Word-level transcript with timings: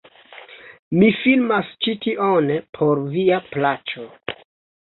Mi 1.01 1.09
filmas 1.17 1.69
ĉi 1.87 1.95
tion 2.05 2.49
por 2.79 3.05
via 3.17 3.41
plaĉo... 3.55 4.09